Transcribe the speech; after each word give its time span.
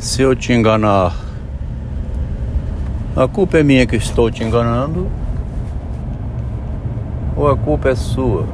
Se 0.00 0.22
eu 0.22 0.34
te 0.34 0.50
enganar, 0.50 1.14
a 3.14 3.28
culpa 3.28 3.58
é 3.58 3.62
minha 3.62 3.86
que 3.86 3.96
estou 3.96 4.30
te 4.30 4.42
enganando? 4.42 5.06
Ou 7.36 7.50
a 7.50 7.54
culpa 7.54 7.90
é 7.90 7.94
sua 7.94 8.46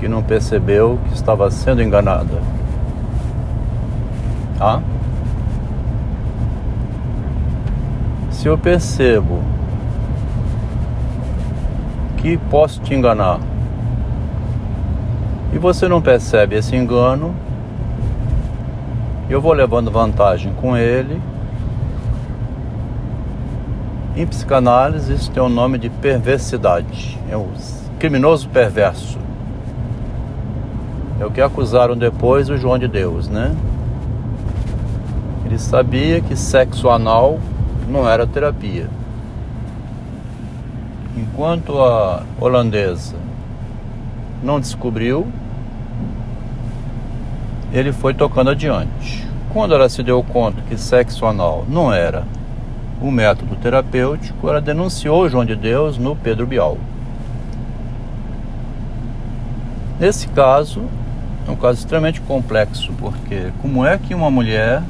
que 0.00 0.08
não 0.08 0.24
percebeu 0.24 0.98
que 1.06 1.14
estava 1.14 1.48
sendo 1.52 1.80
enganada? 1.80 2.42
Tá? 4.58 4.82
Se 8.32 8.48
eu 8.48 8.58
percebo 8.58 9.40
que 12.16 12.36
posso 12.50 12.80
te 12.80 12.92
enganar 12.92 13.38
e 15.52 15.58
você 15.58 15.86
não 15.86 16.02
percebe 16.02 16.56
esse 16.56 16.74
engano, 16.74 17.32
eu 19.32 19.40
vou 19.40 19.54
levando 19.54 19.90
vantagem 19.90 20.52
com 20.52 20.76
ele. 20.76 21.20
Em 24.14 24.26
psicanálise, 24.26 25.14
isso 25.14 25.30
tem 25.30 25.42
o 25.42 25.48
nome 25.48 25.78
de 25.78 25.88
perversidade. 25.88 27.18
É 27.30 27.36
o 27.36 27.48
criminoso 27.98 28.46
perverso. 28.50 29.18
É 31.18 31.24
o 31.24 31.30
que 31.30 31.40
acusaram 31.40 31.96
depois 31.96 32.50
o 32.50 32.58
João 32.58 32.78
de 32.78 32.86
Deus, 32.86 33.26
né? 33.26 33.56
Ele 35.46 35.58
sabia 35.58 36.20
que 36.20 36.36
sexo 36.36 36.90
anal 36.90 37.40
não 37.88 38.06
era 38.06 38.26
terapia. 38.26 38.88
Enquanto 41.16 41.80
a 41.80 42.22
holandesa 42.38 43.16
não 44.42 44.60
descobriu, 44.60 45.26
ele 47.72 47.92
foi 47.92 48.12
tocando 48.12 48.50
adiante. 48.50 49.26
Quando 49.52 49.74
ela 49.74 49.88
se 49.88 50.02
deu 50.02 50.22
conta 50.22 50.60
que 50.68 50.76
sexo 50.76 51.26
anal 51.26 51.64
não 51.68 51.92
era 51.92 52.24
um 53.00 53.10
método 53.10 53.56
terapêutico, 53.56 54.48
ela 54.48 54.60
denunciou 54.60 55.28
João 55.28 55.44
de 55.44 55.56
Deus 55.56 55.98
no 55.98 56.14
Pedro 56.14 56.46
Bial. 56.46 56.78
Nesse 59.98 60.28
caso, 60.28 60.82
é 61.46 61.50
um 61.50 61.56
caso 61.56 61.78
extremamente 61.78 62.20
complexo, 62.20 62.92
porque 62.98 63.52
como 63.60 63.84
é 63.84 63.98
que 63.98 64.14
uma 64.14 64.30
mulher 64.30 64.82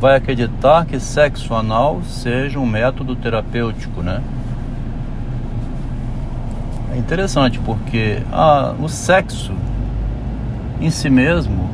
vai 0.00 0.16
acreditar 0.16 0.84
que 0.84 0.98
sexo 0.98 1.54
anal 1.54 2.02
seja 2.02 2.58
um 2.58 2.66
método 2.66 3.14
terapêutico, 3.14 4.02
né? 4.02 4.20
É 6.92 6.98
interessante 6.98 7.58
porque 7.60 8.20
ah, 8.32 8.74
o 8.80 8.88
sexo 8.88 9.52
em 10.82 10.90
si 10.90 11.08
mesmo, 11.08 11.70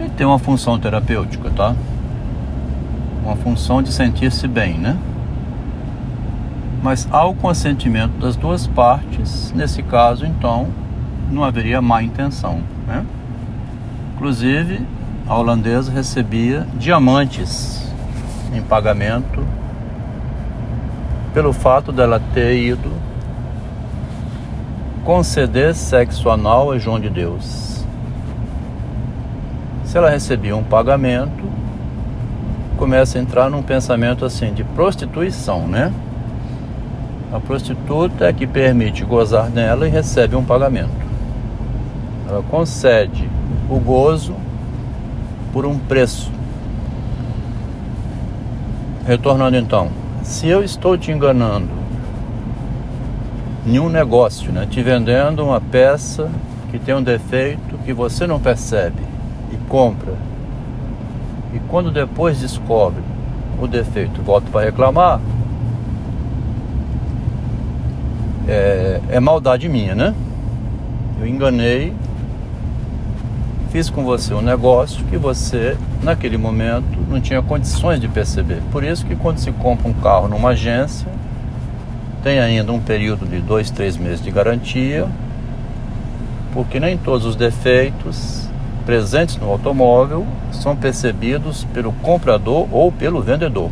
ele 0.00 0.08
tem 0.16 0.26
uma 0.26 0.38
função 0.38 0.78
terapêutica, 0.78 1.50
tá? 1.50 1.74
Uma 3.22 3.36
função 3.36 3.82
de 3.82 3.92
sentir-se 3.92 4.48
bem, 4.48 4.78
né? 4.78 4.96
Mas 6.82 7.06
ao 7.10 7.34
consentimento 7.34 8.12
das 8.18 8.34
duas 8.34 8.66
partes, 8.66 9.52
nesse 9.54 9.82
caso, 9.82 10.24
então, 10.24 10.68
não 11.30 11.44
haveria 11.44 11.82
má 11.82 12.02
intenção, 12.02 12.60
né? 12.86 13.04
Inclusive, 14.14 14.80
a 15.28 15.36
holandesa 15.36 15.92
recebia 15.92 16.66
diamantes 16.78 17.92
em 18.54 18.62
pagamento 18.62 19.46
pelo 21.34 21.52
fato 21.52 21.92
dela 21.92 22.22
ter 22.32 22.56
ido 22.56 22.90
conceder 25.04 25.74
sexo 25.74 26.30
anal 26.30 26.72
a 26.72 26.78
João 26.78 26.98
de 26.98 27.10
Deus 27.10 27.73
se 29.94 29.98
ela 29.98 30.10
recebia 30.10 30.56
um 30.56 30.64
pagamento, 30.64 31.44
começa 32.76 33.16
a 33.16 33.22
entrar 33.22 33.48
num 33.48 33.62
pensamento 33.62 34.24
assim 34.24 34.52
de 34.52 34.64
prostituição, 34.64 35.68
né? 35.68 35.94
A 37.32 37.38
prostituta 37.38 38.24
é 38.24 38.32
que 38.32 38.44
permite 38.44 39.04
gozar 39.04 39.48
nela 39.48 39.86
e 39.86 39.90
recebe 39.92 40.34
um 40.34 40.44
pagamento. 40.44 40.90
Ela 42.28 42.42
concede 42.50 43.30
o 43.70 43.78
gozo 43.78 44.34
por 45.52 45.64
um 45.64 45.78
preço. 45.78 46.28
Retornando 49.06 49.56
então, 49.56 49.90
se 50.24 50.48
eu 50.48 50.64
estou 50.64 50.98
te 50.98 51.12
enganando 51.12 51.70
em 53.64 53.78
um 53.78 53.88
negócio, 53.88 54.50
né, 54.50 54.66
te 54.68 54.82
vendendo 54.82 55.44
uma 55.44 55.60
peça 55.60 56.28
que 56.72 56.80
tem 56.80 56.96
um 56.96 57.02
defeito 57.02 57.78
que 57.84 57.92
você 57.92 58.26
não 58.26 58.40
percebe, 58.40 59.13
compra 59.68 60.14
e 61.54 61.58
quando 61.68 61.90
depois 61.90 62.40
descobre 62.40 63.02
o 63.60 63.66
defeito 63.66 64.20
volta 64.22 64.50
para 64.50 64.64
reclamar, 64.64 65.20
é, 68.48 69.00
é 69.08 69.20
maldade 69.20 69.68
minha, 69.68 69.94
né? 69.94 70.14
Eu 71.20 71.26
enganei, 71.26 71.92
fiz 73.70 73.88
com 73.88 74.04
você 74.04 74.34
um 74.34 74.42
negócio 74.42 75.04
que 75.04 75.16
você, 75.16 75.76
naquele 76.02 76.36
momento, 76.36 76.98
não 77.08 77.20
tinha 77.20 77.40
condições 77.40 78.00
de 78.00 78.08
perceber. 78.08 78.60
Por 78.72 78.82
isso 78.82 79.06
que 79.06 79.14
quando 79.14 79.38
se 79.38 79.52
compra 79.52 79.88
um 79.88 79.94
carro 79.94 80.28
numa 80.28 80.50
agência, 80.50 81.06
tem 82.22 82.40
ainda 82.40 82.72
um 82.72 82.80
período 82.80 83.26
de 83.26 83.38
dois, 83.40 83.70
três 83.70 83.96
meses 83.96 84.20
de 84.20 84.30
garantia, 84.30 85.06
porque 86.52 86.80
nem 86.80 86.98
todos 86.98 87.26
os 87.26 87.36
defeitos 87.36 88.43
presentes 88.84 89.36
no 89.36 89.50
automóvel 89.50 90.26
são 90.52 90.76
percebidos 90.76 91.64
pelo 91.72 91.92
comprador 91.92 92.68
ou 92.70 92.92
pelo 92.92 93.20
vendedor. 93.20 93.70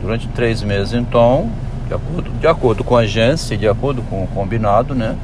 Durante 0.00 0.28
três 0.28 0.62
meses, 0.62 0.92
então, 0.92 1.50
de 1.88 1.94
acordo, 1.94 2.30
de 2.30 2.46
acordo 2.46 2.84
com 2.84 2.96
a 2.96 3.00
agência 3.00 3.54
e 3.54 3.58
de 3.58 3.68
acordo 3.68 4.02
com 4.02 4.22
o 4.22 4.26
combinado, 4.28 4.94
né? 4.94 5.16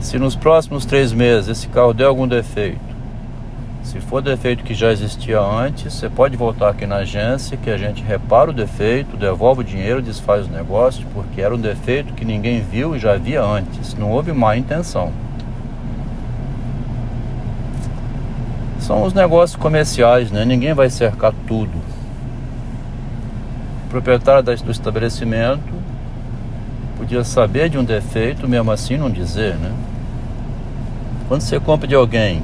Se 0.00 0.18
nos 0.18 0.34
próximos 0.36 0.84
três 0.84 1.12
meses 1.12 1.48
esse 1.48 1.68
carro 1.68 1.92
der 1.92 2.04
algum 2.04 2.28
defeito, 2.28 2.90
se 3.82 3.98
for 3.98 4.20
defeito 4.20 4.62
que 4.62 4.74
já 4.74 4.92
existia 4.92 5.40
antes, 5.40 5.94
você 5.94 6.08
pode 6.08 6.36
voltar 6.36 6.68
aqui 6.68 6.86
na 6.86 6.96
agência 6.96 7.56
que 7.56 7.70
a 7.70 7.76
gente 7.76 8.02
repara 8.02 8.50
o 8.50 8.52
defeito, 8.52 9.16
devolve 9.16 9.62
o 9.62 9.64
dinheiro, 9.64 10.02
desfaz 10.02 10.46
o 10.46 10.50
negócio, 10.50 11.04
porque 11.14 11.40
era 11.40 11.54
um 11.54 11.58
defeito 11.58 12.12
que 12.12 12.24
ninguém 12.24 12.60
viu 12.60 12.94
e 12.94 12.98
já 12.98 13.14
havia 13.14 13.42
antes, 13.42 13.94
não 13.94 14.10
houve 14.10 14.32
má 14.32 14.56
intenção. 14.56 15.12
São 18.90 19.04
os 19.04 19.14
negócios 19.14 19.54
comerciais, 19.54 20.32
né? 20.32 20.44
Ninguém 20.44 20.74
vai 20.74 20.90
cercar 20.90 21.32
tudo. 21.46 21.78
O 23.86 23.88
proprietário 23.88 24.42
do 24.42 24.72
estabelecimento 24.72 25.72
podia 26.96 27.22
saber 27.22 27.68
de 27.68 27.78
um 27.78 27.84
defeito, 27.84 28.48
mesmo 28.48 28.72
assim 28.72 28.96
não 28.96 29.08
dizer, 29.08 29.54
né? 29.54 29.72
Quando 31.28 31.42
você 31.42 31.60
compra 31.60 31.86
de 31.86 31.94
alguém 31.94 32.42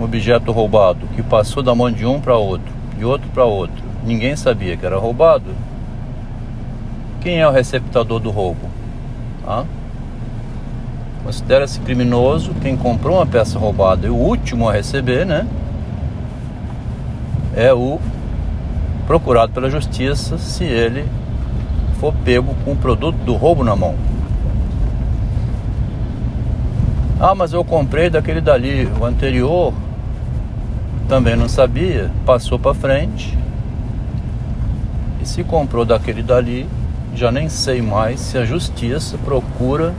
um 0.00 0.02
objeto 0.02 0.50
roubado 0.50 1.06
que 1.14 1.22
passou 1.22 1.62
da 1.62 1.72
mão 1.72 1.88
de 1.88 2.04
um 2.04 2.20
para 2.20 2.36
outro, 2.36 2.72
de 2.98 3.04
outro 3.04 3.28
para 3.32 3.44
outro, 3.44 3.84
ninguém 4.04 4.34
sabia 4.34 4.76
que 4.76 4.84
era 4.84 4.98
roubado. 4.98 5.54
Quem 7.20 7.38
é 7.38 7.46
o 7.46 7.52
receptador 7.52 8.18
do 8.18 8.32
roubo? 8.32 8.68
Ah? 9.46 9.62
Considera-se 11.26 11.80
criminoso 11.80 12.54
quem 12.62 12.76
comprou 12.76 13.16
uma 13.16 13.26
peça 13.26 13.58
roubada 13.58 14.06
e 14.06 14.10
o 14.10 14.14
último 14.14 14.68
a 14.68 14.72
receber, 14.72 15.26
né? 15.26 15.44
É 17.52 17.74
o 17.74 17.98
procurado 19.08 19.52
pela 19.52 19.68
justiça 19.68 20.38
se 20.38 20.62
ele 20.62 21.04
for 21.98 22.14
pego 22.24 22.54
com 22.64 22.70
o 22.70 22.76
produto 22.76 23.16
do 23.16 23.34
roubo 23.34 23.64
na 23.64 23.74
mão. 23.74 23.96
Ah, 27.18 27.34
mas 27.34 27.52
eu 27.52 27.64
comprei 27.64 28.08
daquele 28.08 28.40
dali, 28.40 28.88
o 29.00 29.04
anterior 29.04 29.74
também 31.08 31.34
não 31.34 31.48
sabia, 31.48 32.08
passou 32.24 32.56
para 32.56 32.72
frente. 32.72 33.36
E 35.20 35.26
se 35.26 35.42
comprou 35.42 35.84
daquele 35.84 36.22
dali, 36.22 36.68
já 37.16 37.32
nem 37.32 37.48
sei 37.48 37.82
mais 37.82 38.20
se 38.20 38.38
a 38.38 38.44
justiça 38.44 39.18
procura 39.24 39.92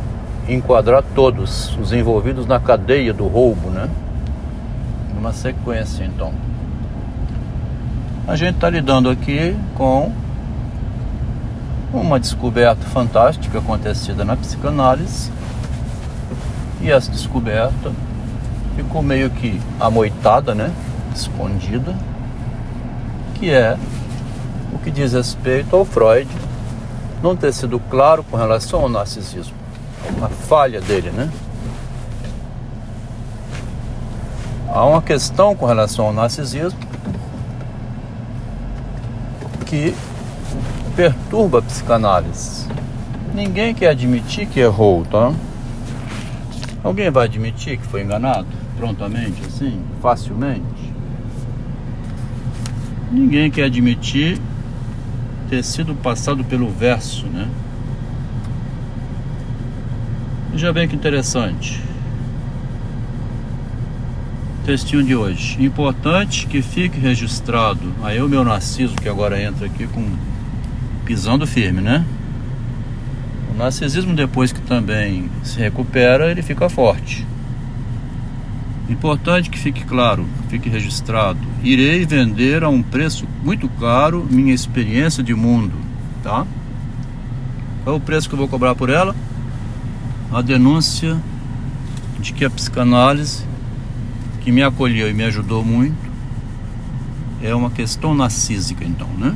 enquadrar 0.48 1.04
todos 1.14 1.78
os 1.78 1.92
envolvidos 1.92 2.46
na 2.46 2.60
cadeia 2.60 3.14
do 3.14 3.28
roubo, 3.28 3.70
né? 3.70 3.90
Numa 5.14 5.34
sequência, 5.34 6.06
então. 6.06 6.34
A 8.28 8.36
gente 8.36 8.56
está 8.56 8.70
lidando 8.70 9.10
aqui 9.10 9.56
com 9.76 10.12
uma 11.94 12.20
descoberta 12.20 12.86
fantástica 12.88 13.60
acontecida 13.60 14.24
na 14.24 14.36
psicanálise 14.36 15.32
e 16.82 16.92
essa 16.92 17.10
descoberta 17.12 17.92
ficou 18.76 19.02
meio 19.02 19.30
que 19.30 19.60
amoitada, 19.80 20.54
né? 20.54 20.72
Escondida, 21.16 21.96
que 23.36 23.50
é 23.50 23.78
o 24.74 24.78
que 24.78 24.92
diz 24.92 25.14
respeito 25.14 25.76
ao 25.76 25.84
Freud 25.84 26.30
não 27.24 27.36
ter 27.36 27.52
sido 27.52 27.80
claro 27.80 28.24
com 28.24 28.38
relação 28.38 28.82
ao 28.82 28.90
narcisismo 28.90 29.67
uma 30.18 30.30
falha 30.30 30.82
dele, 30.82 31.10
né? 31.12 31.30
há 34.78 34.86
uma 34.86 35.02
questão 35.02 35.56
com 35.56 35.66
relação 35.66 36.06
ao 36.06 36.14
narcisismo 36.14 36.80
que 39.66 39.94
perturba 40.96 41.60
a 41.60 41.62
psicanálise. 41.64 42.68
Ninguém 43.34 43.74
quer 43.74 43.90
admitir 43.90 44.48
que 44.48 44.60
errou, 44.60 45.04
tá? 45.06 45.34
Alguém 46.84 47.10
vai 47.10 47.26
admitir 47.26 47.78
que 47.78 47.88
foi 47.88 48.04
enganado 48.04 48.48
prontamente, 48.78 49.42
assim, 49.46 49.82
facilmente? 50.00 50.94
Ninguém 53.12 53.50
quer 53.50 53.64
admitir 53.64 54.40
ter 55.50 55.64
sido 55.64 55.96
passado 55.96 56.44
pelo 56.44 56.70
verso, 56.70 57.26
né? 57.26 57.50
Já 60.58 60.74
bem 60.74 60.88
que 60.88 60.96
interessante. 60.96 61.80
Textinho 64.66 65.04
de 65.04 65.16
hoje. 65.16 65.64
Importante 65.64 66.48
que 66.48 66.64
fique 66.64 67.00
registrado. 67.00 67.94
Aí 68.02 68.20
o 68.20 68.28
meu 68.28 68.44
narciso 68.44 68.96
que 68.96 69.08
agora 69.08 69.40
entra 69.40 69.68
aqui 69.68 69.86
com 69.86 70.04
pisando 71.06 71.46
firme, 71.46 71.80
né? 71.80 72.04
O 73.54 73.58
narcisismo 73.58 74.16
depois 74.16 74.52
que 74.52 74.60
também 74.62 75.30
se 75.44 75.60
recupera, 75.60 76.32
ele 76.32 76.42
fica 76.42 76.68
forte. 76.68 77.24
Importante 78.90 79.52
que 79.52 79.60
fique 79.60 79.86
claro, 79.86 80.26
fique 80.50 80.70
registrado. 80.70 81.40
Irei 81.62 82.04
vender 82.04 82.64
a 82.64 82.70
um 82.70 82.82
preço 82.82 83.28
muito 83.44 83.70
caro 83.70 84.28
minha 84.28 84.56
experiência 84.56 85.22
de 85.22 85.36
mundo, 85.36 85.76
tá? 86.24 86.48
Qual 87.84 87.96
é 87.96 88.00
o 88.00 88.02
preço 88.02 88.28
que 88.28 88.34
eu 88.34 88.40
vou 88.40 88.48
cobrar 88.48 88.74
por 88.74 88.90
ela? 88.90 89.16
A 90.32 90.42
denúncia 90.42 91.18
de 92.20 92.34
que 92.34 92.44
a 92.44 92.50
psicanálise, 92.50 93.46
que 94.42 94.52
me 94.52 94.62
acolheu 94.62 95.10
e 95.10 95.14
me 95.14 95.24
ajudou 95.24 95.64
muito, 95.64 95.96
é 97.42 97.56
uma 97.56 97.70
questão 97.70 98.14
narcísica, 98.14 98.84
então, 98.84 99.08
né? 99.18 99.36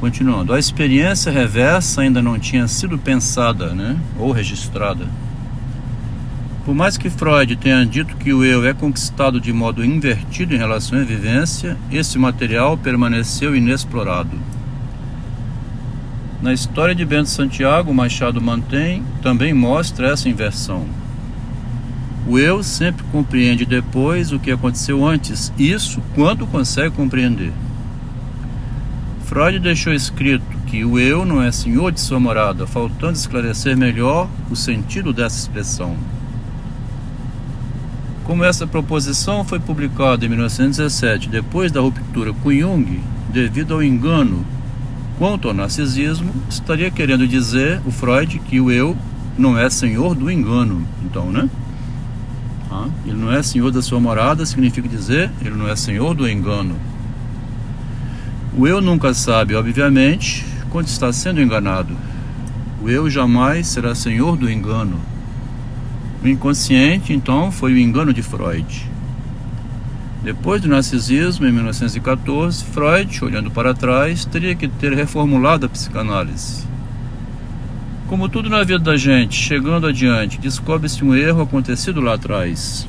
Continuando, 0.00 0.54
a 0.54 0.58
experiência 0.58 1.30
reversa 1.30 2.02
ainda 2.02 2.22
não 2.22 2.38
tinha 2.38 2.66
sido 2.68 2.98
pensada, 2.98 3.74
né? 3.74 3.98
Ou 4.18 4.32
registrada. 4.32 5.06
Por 6.64 6.74
mais 6.74 6.96
que 6.96 7.10
Freud 7.10 7.54
tenha 7.56 7.84
dito 7.84 8.16
que 8.16 8.32
o 8.32 8.44
eu 8.44 8.66
é 8.66 8.74
conquistado 8.74 9.40
de 9.40 9.52
modo 9.52 9.84
invertido 9.84 10.54
em 10.54 10.58
relação 10.58 10.98
à 10.98 11.02
vivência, 11.02 11.76
esse 11.92 12.18
material 12.18 12.76
permaneceu 12.76 13.54
inexplorado. 13.54 14.55
Na 16.42 16.52
história 16.52 16.94
de 16.94 17.02
Bento 17.04 17.30
Santiago, 17.30 17.94
Machado 17.94 18.42
mantém, 18.42 19.02
também 19.22 19.54
mostra 19.54 20.08
essa 20.08 20.28
inversão. 20.28 20.86
O 22.28 22.38
eu 22.38 22.62
sempre 22.62 23.04
compreende 23.10 23.64
depois 23.64 24.32
o 24.32 24.38
que 24.38 24.50
aconteceu 24.50 25.06
antes, 25.06 25.50
isso 25.58 26.02
quando 26.14 26.46
consegue 26.46 26.94
compreender. 26.94 27.52
Freud 29.24 29.58
deixou 29.58 29.94
escrito 29.94 30.44
que 30.66 30.84
o 30.84 30.98
eu 30.98 31.24
não 31.24 31.42
é 31.42 31.50
senhor 31.50 31.90
de 31.90 32.00
sua 32.00 32.20
morada, 32.20 32.66
faltando 32.66 33.14
esclarecer 33.14 33.76
melhor 33.76 34.28
o 34.50 34.56
sentido 34.56 35.12
dessa 35.12 35.38
expressão. 35.38 35.96
Como 38.24 38.44
essa 38.44 38.66
proposição 38.66 39.44
foi 39.44 39.58
publicada 39.58 40.26
em 40.26 40.28
1917, 40.28 41.28
depois 41.28 41.72
da 41.72 41.80
ruptura 41.80 42.32
com 42.34 42.52
Jung, 42.52 43.00
devido 43.32 43.72
ao 43.72 43.82
engano 43.82 44.44
quanto 45.18 45.48
ao 45.48 45.54
narcisismo, 45.54 46.32
estaria 46.48 46.90
querendo 46.90 47.26
dizer 47.26 47.80
o 47.86 47.90
Freud 47.90 48.38
que 48.40 48.60
o 48.60 48.70
eu 48.70 48.96
não 49.36 49.58
é 49.58 49.68
senhor 49.68 50.14
do 50.14 50.30
engano. 50.30 50.86
Então, 51.04 51.30
né? 51.30 51.48
Ah, 52.70 52.88
ele 53.04 53.16
não 53.16 53.32
é 53.32 53.42
senhor 53.42 53.70
da 53.70 53.80
sua 53.80 54.00
morada, 54.00 54.44
significa 54.44 54.88
dizer 54.88 55.30
ele 55.40 55.54
não 55.54 55.68
é 55.68 55.76
senhor 55.76 56.14
do 56.14 56.28
engano. 56.28 56.76
O 58.56 58.66
eu 58.66 58.80
nunca 58.80 59.12
sabe, 59.12 59.54
obviamente, 59.54 60.44
quando 60.70 60.88
está 60.88 61.12
sendo 61.12 61.40
enganado. 61.42 61.94
O 62.82 62.88
eu 62.88 63.08
jamais 63.10 63.66
será 63.66 63.94
senhor 63.94 64.36
do 64.36 64.50
engano. 64.50 64.98
O 66.22 66.28
inconsciente, 66.28 67.12
então, 67.12 67.52
foi 67.52 67.74
o 67.74 67.78
engano 67.78 68.12
de 68.12 68.22
Freud. 68.22 68.90
Depois 70.26 70.60
do 70.60 70.66
narcisismo, 70.66 71.46
em 71.46 71.52
1914, 71.52 72.64
Freud, 72.64 73.24
olhando 73.24 73.48
para 73.48 73.72
trás, 73.72 74.24
teria 74.24 74.56
que 74.56 74.66
ter 74.66 74.92
reformulado 74.92 75.66
a 75.66 75.68
psicanálise. 75.68 76.66
Como 78.08 78.28
tudo 78.28 78.50
na 78.50 78.64
vida 78.64 78.80
da 78.80 78.96
gente, 78.96 79.36
chegando 79.36 79.86
adiante, 79.86 80.40
descobre-se 80.40 81.04
um 81.04 81.14
erro 81.14 81.42
acontecido 81.42 82.00
lá 82.00 82.14
atrás. 82.14 82.88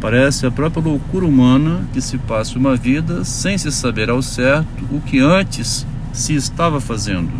Parece 0.00 0.46
a 0.46 0.50
própria 0.52 0.80
loucura 0.80 1.26
humana 1.26 1.80
que 1.92 2.00
se 2.00 2.18
passa 2.18 2.56
uma 2.56 2.76
vida 2.76 3.24
sem 3.24 3.58
se 3.58 3.72
saber 3.72 4.10
ao 4.10 4.22
certo 4.22 4.84
o 4.92 5.00
que 5.00 5.18
antes 5.18 5.84
se 6.12 6.36
estava 6.36 6.80
fazendo. 6.80 7.32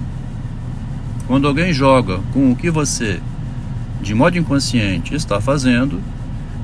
Quando 1.29 1.47
alguém 1.47 1.73
joga 1.73 2.19
com 2.32 2.50
o 2.50 2.56
que 2.56 2.69
você 2.69 3.20
de 4.02 4.12
modo 4.12 4.37
inconsciente 4.37 5.14
está 5.14 5.41
fazendo 5.41 6.00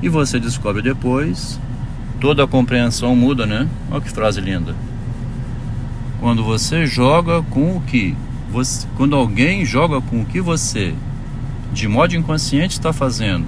e 0.01 0.09
você 0.09 0.37
descobre 0.37 0.81
depois, 0.81 1.57
toda 2.19 2.43
a 2.43 2.47
compreensão 2.47 3.15
muda, 3.15 3.45
né? 3.45 3.67
Olha 3.91 4.01
que 4.01 4.09
frase 4.09 4.41
linda. 4.41 4.75
Quando 6.19 6.43
você 6.43 6.85
joga 6.85 7.41
com 7.43 7.77
o 7.77 7.81
que 7.81 8.15
você, 8.51 8.87
quando 8.95 9.15
alguém 9.15 9.65
joga 9.65 10.01
com 10.01 10.21
o 10.21 10.25
que 10.25 10.41
você 10.41 10.93
de 11.71 11.87
modo 11.87 12.15
inconsciente 12.15 12.73
está 12.73 12.91
fazendo 12.91 13.45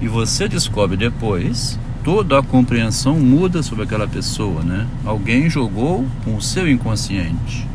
e 0.00 0.08
você 0.08 0.48
descobre 0.48 0.96
depois, 0.96 1.78
toda 2.04 2.38
a 2.38 2.42
compreensão 2.42 3.18
muda 3.18 3.62
sobre 3.62 3.84
aquela 3.84 4.06
pessoa, 4.06 4.62
né? 4.62 4.86
Alguém 5.04 5.50
jogou 5.50 6.06
com 6.24 6.36
o 6.36 6.42
seu 6.42 6.68
inconsciente. 6.68 7.66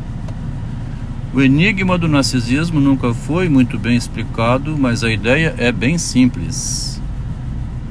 O 1.32 1.42
enigma 1.42 1.98
do 1.98 2.08
narcisismo 2.08 2.80
nunca 2.80 3.12
foi 3.12 3.48
muito 3.48 3.78
bem 3.78 3.96
explicado, 3.96 4.76
mas 4.78 5.02
a 5.04 5.10
ideia 5.10 5.54
é 5.58 5.70
bem 5.72 5.98
simples. 5.98 6.93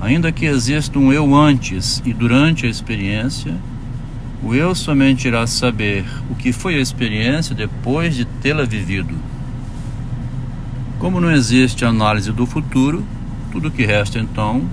Ainda 0.03 0.33
que 0.33 0.45
exista 0.45 0.99
um 0.99 1.13
eu 1.13 1.33
antes 1.33 2.03
e 2.05 2.13
durante 2.13 2.65
a 2.65 2.69
experiência, 2.69 3.55
o 4.43 4.53
eu 4.53 4.75
somente 4.75 5.29
irá 5.29 5.47
saber 5.47 6.03
o 6.29 6.35
que 6.35 6.51
foi 6.51 6.75
a 6.75 6.81
experiência 6.81 7.55
depois 7.55 8.13
de 8.13 8.25
tê-la 8.25 8.65
vivido. 8.65 9.15
Como 10.99 11.21
não 11.21 11.31
existe 11.31 11.85
análise 11.85 12.33
do 12.33 12.45
futuro, 12.45 13.01
tudo 13.49 13.71
que 13.71 13.85
resta 13.85 14.19
então 14.19 14.63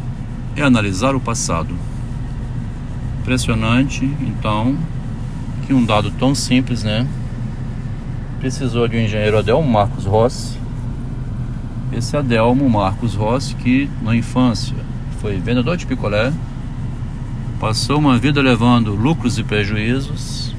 é 0.57 0.63
analisar 0.63 1.15
o 1.15 1.21
passado. 1.21 1.77
Impressionante, 3.21 4.05
então, 4.21 4.77
que 5.65 5.73
um 5.73 5.85
dado 5.85 6.11
tão 6.11 6.35
simples, 6.35 6.83
né? 6.83 7.07
precisou 8.41 8.89
de 8.89 8.97
um 8.97 9.01
engenheiro 9.01 9.39
Adelmo 9.39 9.71
Marcos 9.71 10.07
Rossi. 10.07 10.59
Esse 11.93 12.17
Adelmo 12.17 12.69
Marcos 12.69 13.15
Rossi, 13.15 13.55
que 13.55 13.89
na 14.03 14.17
infância 14.17 14.90
foi 15.21 15.39
vendedor 15.39 15.77
de 15.77 15.87
picolé, 15.87 16.33
passou 17.61 17.99
uma 17.99 18.19
vida 18.19 18.41
levando 18.41 18.95
lucros 18.95 19.39
e 19.39 19.45
prejuízos, 19.45 20.55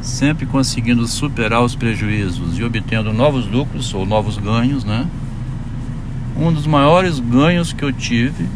sempre 0.00 0.46
conseguindo 0.46 1.06
superar 1.06 1.62
os 1.62 1.74
prejuízos 1.74 2.56
e 2.58 2.62
obtendo 2.62 3.12
novos 3.12 3.46
lucros 3.50 3.92
ou 3.92 4.06
novos 4.06 4.38
ganhos, 4.38 4.84
né? 4.84 5.04
Um 6.38 6.52
dos 6.52 6.66
maiores 6.66 7.18
ganhos 7.18 7.72
que 7.72 7.84
eu 7.84 7.92
tive 7.92 8.46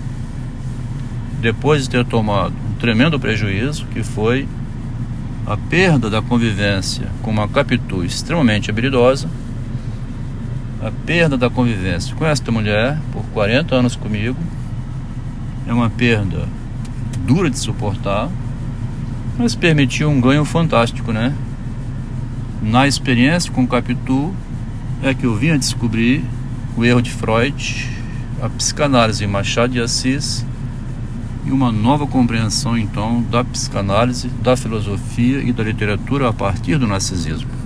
depois 1.40 1.82
de 1.82 1.90
ter 1.90 2.04
tomado 2.04 2.52
um 2.70 2.78
tremendo 2.78 3.18
prejuízo, 3.18 3.86
que 3.86 4.04
foi 4.04 4.46
a 5.44 5.56
perda 5.56 6.08
da 6.08 6.22
convivência 6.22 7.08
com 7.22 7.32
uma 7.32 7.48
Capitu 7.48 8.04
extremamente 8.04 8.70
habilidosa, 8.70 9.28
a 10.80 10.92
perda 11.04 11.36
da 11.36 11.50
convivência 11.50 12.14
com 12.14 12.24
esta 12.24 12.52
mulher 12.52 12.96
por 13.12 13.24
40 13.32 13.74
anos 13.74 13.96
comigo, 13.96 14.36
é 15.66 15.72
uma 15.72 15.90
perda 15.90 16.48
dura 17.26 17.50
de 17.50 17.58
suportar, 17.58 18.28
mas 19.38 19.54
permitiu 19.54 20.10
um 20.10 20.20
ganho 20.20 20.44
fantástico, 20.44 21.12
né? 21.12 21.34
Na 22.62 22.86
experiência 22.86 23.50
com 23.50 23.66
Capitu 23.66 24.34
é 25.02 25.14
que 25.14 25.24
eu 25.24 25.34
vim 25.34 25.50
a 25.50 25.56
descobrir 25.56 26.24
o 26.76 26.84
erro 26.84 27.00
de 27.00 27.10
Freud, 27.10 27.88
a 28.42 28.48
psicanálise 28.48 29.26
Machado 29.26 29.72
de 29.72 29.80
Assis 29.80 30.44
e 31.44 31.50
uma 31.50 31.72
nova 31.72 32.06
compreensão 32.06 32.76
então 32.76 33.22
da 33.30 33.42
psicanálise, 33.42 34.28
da 34.42 34.56
filosofia 34.56 35.42
e 35.42 35.52
da 35.52 35.62
literatura 35.62 36.28
a 36.28 36.32
partir 36.32 36.78
do 36.78 36.86
narcisismo. 36.86 37.59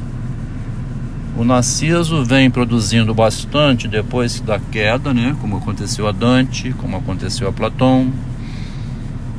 O 1.37 1.45
Narciso 1.45 2.25
vem 2.25 2.51
produzindo 2.51 3.13
bastante 3.13 3.89
depois 3.89 4.41
da 4.41 4.59
queda, 4.59 5.13
né, 5.13 5.37
como 5.41 5.57
aconteceu 5.57 6.07
a 6.07 6.13
Dante, 6.13 6.73
como 6.79 6.97
aconteceu 6.97 7.49
a 7.49 7.53
Platão, 7.53 8.13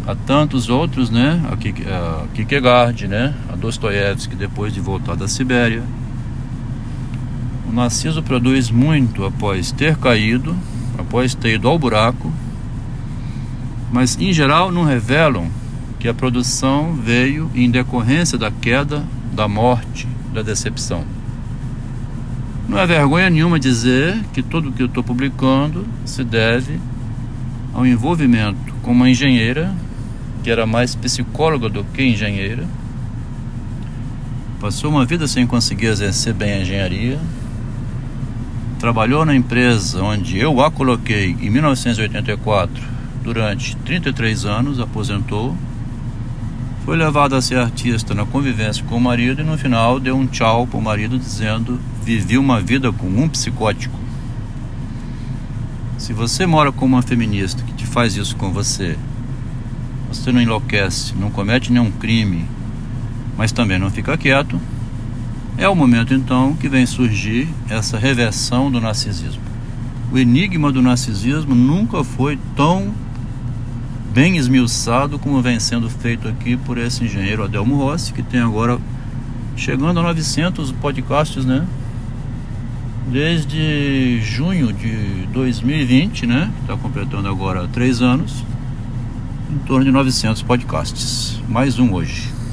a 0.06 0.14
tantos 0.14 0.70
outros, 0.70 1.10
né, 1.10 1.42
a 1.52 1.56
Kierkegaard, 2.34 3.08
né, 3.08 3.34
a 3.52 3.56
Dostoiévski 3.56 4.36
depois 4.36 4.74
de 4.74 4.82
voltar 4.82 5.16
da 5.16 5.28
Sibéria. 5.28 5.84
O 7.70 7.74
Narciso 7.74 8.22
produz 8.22 8.70
muito 8.70 9.26
após 9.26 9.72
ter 9.72 9.96
caído, 9.98 10.56
após 10.98 11.34
ter 11.34 11.56
ido 11.56 11.68
ao 11.68 11.80
buraco 11.80 12.32
mas 13.96 14.18
em 14.20 14.34
geral 14.34 14.74
não 14.74 14.84
revelam 14.84 15.48
que 16.00 16.10
a 16.10 16.14
produção 16.14 16.94
veio 16.94 17.50
em 17.56 17.72
decorrência 17.72 18.38
da 18.38 18.52
queda, 18.52 19.06
da 19.32 19.48
morte, 19.48 20.06
da 20.34 20.42
decepção. 20.42 21.06
Não 22.76 22.82
é 22.82 22.88
vergonha 22.88 23.30
nenhuma 23.30 23.58
dizer 23.58 24.22
que 24.34 24.44
tudo 24.44 24.70
que 24.70 24.82
eu 24.82 24.88
estou 24.88 25.02
publicando 25.02 25.88
se 26.04 26.26
deve 26.26 26.78
ao 27.74 27.86
envolvimento 27.86 28.74
com 28.82 28.92
uma 28.92 29.10
engenheira, 29.10 29.74
que 30.44 30.52
era 30.52 30.66
mais 30.66 30.94
psicóloga 30.94 31.70
do 31.70 31.86
que 31.86 32.04
engenheira, 32.04 32.68
passou 34.60 34.92
uma 34.92 35.06
vida 35.06 35.26
sem 35.26 35.48
conseguir 35.48 35.86
exercer 35.86 36.34
bem 36.34 36.52
a 36.52 36.62
engenharia, 36.64 37.18
trabalhou 38.78 39.24
na 39.24 39.34
empresa 39.34 40.04
onde 40.04 40.38
eu 40.38 40.60
a 40.60 40.70
coloquei 40.70 41.30
em 41.40 41.50
1984 41.50 42.84
durante 43.24 43.74
33 43.78 44.44
anos, 44.44 44.82
aposentou, 44.82 45.56
foi 46.86 46.96
levada 46.96 47.36
a 47.36 47.42
ser 47.42 47.58
artista 47.58 48.14
na 48.14 48.28
convivência 48.28 48.86
com 48.86 48.96
o 48.96 49.02
marido 49.02 49.42
e 49.42 49.44
no 49.44 49.58
final 49.58 50.00
deu 50.00 50.16
um 50.16 50.28
tchau 50.28 50.68
para 50.68 50.78
o 50.78 50.82
marido 50.82 51.18
dizendo: 51.18 51.80
Vivi 52.04 52.38
uma 52.38 52.62
vida 52.62 52.92
com 52.92 53.08
um 53.08 53.28
psicótico. 53.28 54.00
Se 55.98 56.14
você 56.14 56.46
mora 56.46 56.72
com 56.72 56.86
uma 56.86 57.02
feminista 57.02 57.64
que 57.64 57.74
te 57.74 57.88
faz 57.88 58.16
isso 58.16 58.36
com 58.36 58.52
você, 58.52 58.96
você 60.10 60.32
não 60.32 60.40
enlouquece, 60.40 61.16
não 61.16 61.32
comete 61.32 61.72
nenhum 61.72 61.90
crime, 61.90 62.46
mas 63.36 63.52
também 63.52 63.80
não 63.80 63.90
fica 63.90 64.16
quieto, 64.16 64.62
é 65.58 65.68
o 65.68 65.74
momento 65.74 66.14
então 66.14 66.56
que 66.56 66.70
vem 66.70 66.86
surgir 66.86 67.48
essa 67.68 67.98
reversão 67.98 68.70
do 68.70 68.80
narcisismo. 68.80 69.42
O 70.12 70.20
enigma 70.20 70.72
do 70.72 70.84
narcisismo 70.84 71.56
nunca 71.56 72.04
foi 72.04 72.38
tão 72.56 72.94
bem 74.16 74.38
esmiuçado 74.38 75.20
como 75.20 75.42
vem 75.42 75.60
sendo 75.60 75.90
feito 75.90 76.26
aqui 76.26 76.56
por 76.56 76.78
esse 76.78 77.04
engenheiro 77.04 77.44
Adelmo 77.44 77.76
Rossi, 77.76 78.14
que 78.14 78.24
tem 78.24 78.40
agora 78.40 78.80
chegando 79.58 80.00
a 80.00 80.04
900 80.04 80.72
podcasts, 80.72 81.44
né? 81.44 81.68
Desde 83.12 84.22
junho 84.22 84.72
de 84.72 85.28
2020, 85.34 86.28
né? 86.28 86.50
Está 86.62 86.78
completando 86.78 87.28
agora 87.28 87.68
três 87.68 88.02
anos, 88.02 88.42
em 89.54 89.58
torno 89.68 89.84
de 89.84 89.92
900 89.92 90.42
podcasts. 90.44 91.42
Mais 91.50 91.78
um 91.78 91.94
hoje. 91.94 92.35